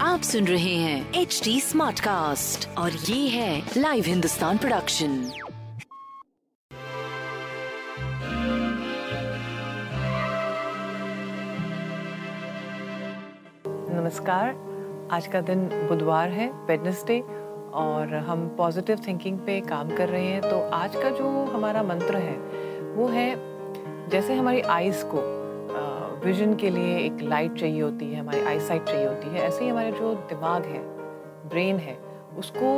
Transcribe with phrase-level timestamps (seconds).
[0.00, 5.10] आप सुन रहे हैं एच डी स्मार्ट कास्ट और ये है लाइव हिंदुस्तान प्रोडक्शन
[13.90, 14.50] नमस्कार।
[15.12, 17.20] आज का दिन बुधवार है वेडनेसडे
[17.74, 22.16] और हम पॉजिटिव थिंकिंग पे काम कर रहे हैं। तो आज का जो हमारा मंत्र
[22.16, 22.36] है
[22.94, 23.34] वो है
[24.08, 25.35] जैसे हमारी आईज को
[26.26, 29.64] विजन के लिए एक लाइट चाहिए होती है, हमारी आई साइट चाहिए होती है। ऐसे
[29.64, 30.80] ही हमारे जो दिमाग है
[31.48, 31.96] ब्रेन है,
[32.38, 32.70] उसको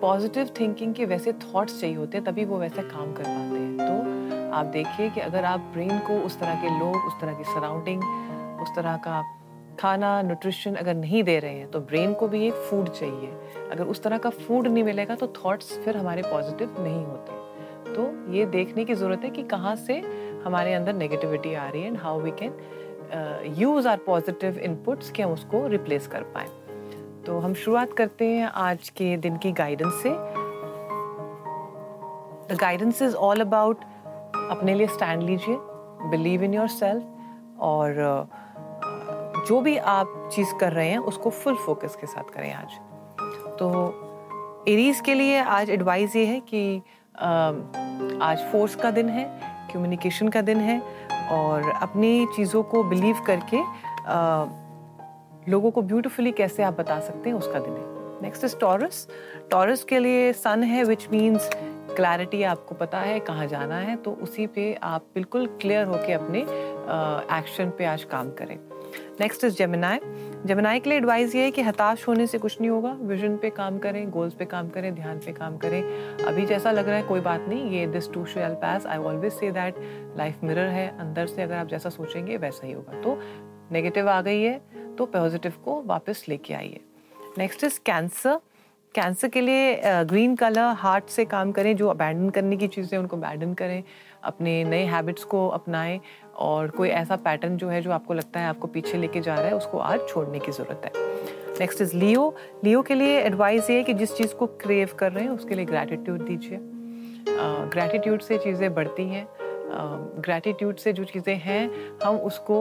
[0.00, 3.76] पॉजिटिव थिंकिंग के वैसे थॉट्स चाहिए होते हैं, तभी वो वैसे काम कर पाते हैं।
[3.78, 7.44] तो आप देखिए कि अगर आप ब्रेन को उस तरह के लोग, उस तरह की
[7.44, 8.02] सराउंडिंग
[8.62, 9.22] उस तरह का
[9.80, 13.30] खाना न्यूट्रिशन अगर नहीं दे रहे हैं तो ब्रेन को भी एक फ़ूड चाहिए।
[13.72, 17.44] अगर उस तरह का फ़ूड नहीं मिलेगा तो थॉट्स फिर हमारे पॉजिटिव नहीं होते।
[17.96, 19.98] तो ये देखने की ज़रूरत है कि कहाँ से
[20.44, 25.22] हमारे अंदर नेगेटिविटी आ रही है and how we can use our positive inputs कि
[25.22, 26.46] हम उसको रिप्लेस कर पाए।
[27.26, 30.10] तो हम शुरुआत करते हैं आज के दिन की गाइडेंस से।
[32.48, 33.84] The guidance is all about
[34.50, 35.56] अपने लिए स्टैंड लीजिए
[36.10, 41.56] बिलीव इन योर सेल्फ और uh, जो भी आप चीज़ कर रहे हैं उसको फुल
[41.56, 42.78] फोकस के साथ करें आज।
[43.58, 43.68] तो
[44.68, 46.82] एरीज के लिए आज एडवाइस ये है कि
[47.14, 47.85] uh,
[48.22, 49.24] आज फोर्स का दिन है
[49.72, 50.78] कम्युनिकेशन का दिन है
[51.30, 54.44] और अपनी चीज़ों को बिलीव करके आ,
[55.48, 59.06] लोगों को ब्यूटिफुली कैसे आप बता सकते हैं उसका दिन है। नेक्स्ट इज़ टॉरस
[59.50, 61.50] टॉरस के लिए सन है विच मीन्स
[61.96, 66.40] क्लैरिटी आपको पता है कहाँ जाना है तो उसी पे आप बिल्कुल क्लियर होके अपने
[67.38, 68.58] एक्शन पे आज काम करें।
[69.20, 69.98] नेक्स्ट इज़ जेमिनाई
[70.46, 73.50] जेमिनाई के लिए एडवाइस ये है कि हताश होने से कुछ नहीं होगा। विजन पे
[73.50, 75.82] काम करें गोल्स पे काम करें, ध्यान पे काम करें।
[76.24, 79.32] अभी जैसा लग रहा है, कोई बात नहीं। ये this too shall pass I always
[79.32, 79.80] say that
[80.18, 83.18] life mirror है। अंदर से अगर आप जैसा सोचेंगे, वैसा ही होगा। तो
[83.72, 84.60] नेगेटिव आ गई है।
[84.98, 86.80] तो पॉजिटिव को वापस लेके आइए।
[87.38, 88.40] नेक्स्ट इज़ कैंसर
[88.94, 93.16] कैंसर के लिए ग्रीन कलर हार्ट से काम करें। जो अबैंडन करने की चीज़ें उनको
[93.16, 93.82] अबैंडन करें।
[94.26, 96.00] अपने नए हैबिट्स को अपनाएँ
[96.36, 99.46] और कोई ऐसा पैटर्न जो है जो आपको लगता है आपको पीछे लेके जा रहा
[99.46, 101.04] है, उसको आज छोड़ने की ज़रूरत है।
[101.60, 102.34] नेक्स्ट इज़ लियो
[102.64, 105.54] लियो के लिए एडवाइस ये है कि जिस चीज़ को क्रेव कर रहे हैं, उसके
[105.54, 106.58] लिए ग्रैटिट्यूड दीजिए।
[107.72, 109.26] ग्रैटिट्यूड से चीज़ें बढ़ती हैं।
[110.18, 111.70] ग्रैटिट्यूड से जो चीज़ें हैं,
[112.04, 112.58] हम उसको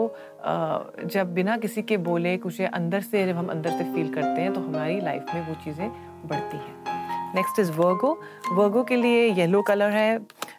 [1.06, 4.54] जब बिना किसी के बोले, कुछ अंदर से जब हम अंदर से फील करते हैं
[4.54, 5.90] तो हमारी लाइफ में वो चीज़ें
[6.28, 8.12] बढ़ती हैं। नेक्स्ट इज़ वर्गो
[8.52, 10.18] वर्गो के लिए येलो कलर है।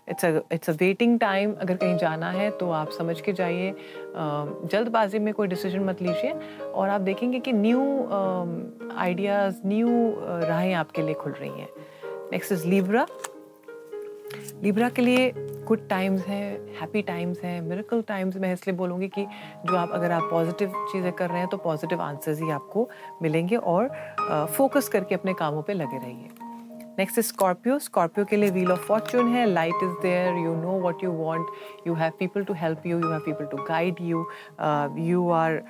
[0.09, 3.75] It's it's a waiting time अगर कहीं जाना है तो आप समझ के जाइए।
[4.73, 6.33] जल्दबाजी में कोई डिसीज़न मत लीजिए
[6.65, 7.81] और आप देखेंगे कि न्यू
[8.97, 9.89] आइडियाज़ न्यू
[10.21, 11.69] राहें आपके लिए खुल रही हैं।
[12.33, 13.07] नेक्स्ट इज़ लीब्रा
[14.63, 15.33] लिब्रा के लिए
[15.67, 19.25] गुड टाइम्स हैं हैप्पी टाइम्स हैं मेरिकल टाइम्स मैं इसलिए बोलूँगी कि
[19.67, 22.89] जो आप, अगर आप पॉजिटिव चीज़ें कर रहे हैं तो पॉजिटिव आंसर्स ही आपको
[23.23, 23.89] मिलेंगे और
[24.57, 26.46] फोकस करके अपने कामों पे लगे रहिए।
[26.99, 29.47] नेक्स्ट इज़ स्कॉर्पियो स्कॉर्पियो के लिए व्हील ऑफ़ फॉर्चून है.
[29.47, 33.11] Light is there you know what you want you have people to help you you
[33.11, 34.27] have people to guide you
[35.09, 35.63] you are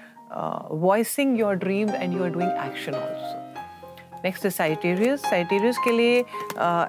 [0.84, 3.45] voicing your dream and you are doing action also
[4.26, 6.18] next है Sagittarius Sagittarius के लिए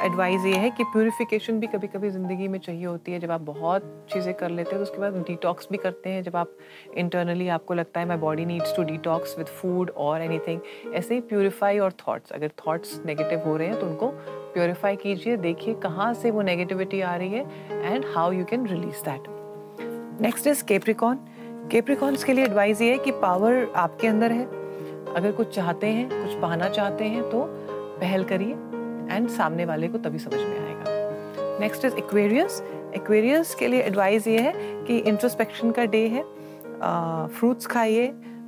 [0.06, 3.42] advice ये है कि purification भी कभी कभी ज़िंदगी में चाहिए होती है। जब आप
[3.42, 3.84] बहुत
[4.14, 6.58] चीज़ें कर लेते हैं तो उसके बाद डिटॉक्स भी करते हैं। जब आप
[6.98, 11.22] इंटरनली आपको लगता है my body needs to detox with food और एनीथिंग ऐसे ही
[11.24, 14.12] प्योरीफाई और थाट्स अगर थाट्स नेगेटिव हो रहे हैं तो उनको
[14.54, 19.04] प्योरीफाई कीजिए। देखिए कहाँ से वो नेगेटिविटी आ रही है and how you can release
[19.06, 19.28] that
[20.22, 21.20] next is Capricorn
[21.72, 24.46] Capricorns के लिए एडवाइस ये है कि पावर आपके अंदर है।
[25.18, 27.44] अगर कुछ चाहते हैं कुछ पाना चाहते हैं तो
[28.02, 28.54] पहल करिए
[29.12, 32.62] एंड सामने वाले को तभी समझ में आएगा। नेक्स्ट इज़ एक्वेरियस
[32.96, 34.54] एक्वेरियस के लिए एडवाइस ये है
[34.86, 36.24] कि इंट्रोस्पेक्शन का डे है
[37.30, 38.08] फ्रूट्स खाइए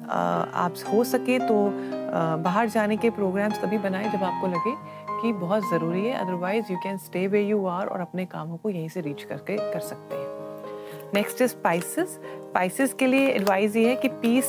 [0.10, 4.74] आप हो सके तो आ, बाहर जाने के प्रोग्राम्स तभी बनाएँ जब आपको लगे
[5.22, 8.69] कि बहुत ज़रूरी है otherwise you can stay way you are और अपने कामों को
[8.69, 13.89] यहीं से रीच करके कर सकते हैं। नेक्स्ट इज़ स्पाइसिस स्पाइसिस के लिए एडवाइस ये
[13.89, 14.45] है कि पीस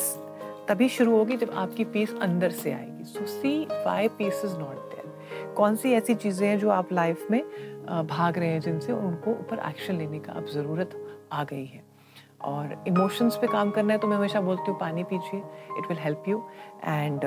[0.68, 4.76] तभी शुरू होगी जब आपकी पीस अंदर से आएगी। So see why peace is not
[4.90, 7.42] there कौन सी ऐसी चीज़ें हैं जो आप लाइफ में
[8.06, 11.00] भाग रहे हैं जिनसे उनको ऊपर एक्शन लेने का अब ज़रूरत
[11.32, 11.82] आ गई है।
[12.42, 15.40] और इमोशंस पे काम करना है तो मैं हमेशा बोलती हूँ, पानी पीजिए
[15.78, 16.42] it will help you
[16.84, 17.20] and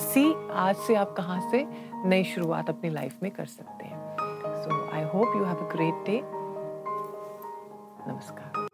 [0.00, 1.66] see आज से आप कहाँ से
[2.04, 3.98] नई शुरुआत अपनी लाइफ में कर सकते हैं।
[4.62, 6.20] So I hope you have a great day
[8.08, 8.73] नमस्कार।